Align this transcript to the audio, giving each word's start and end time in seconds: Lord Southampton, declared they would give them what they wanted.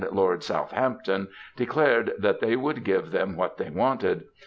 Lord 0.11 0.41
Southampton, 0.41 1.27
declared 1.55 2.13
they 2.17 2.55
would 2.55 2.83
give 2.83 3.11
them 3.11 3.35
what 3.35 3.57
they 3.57 3.69
wanted. 3.69 4.23